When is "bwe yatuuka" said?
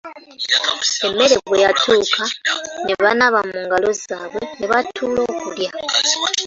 1.45-2.23